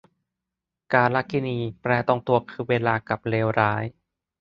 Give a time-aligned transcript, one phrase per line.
[0.93, 3.83] กาลกิณี แปลตรงตัวคือ เวลา กับ เลวร้าย